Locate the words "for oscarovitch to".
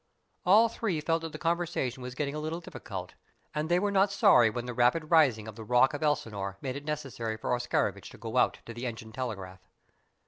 7.37-8.17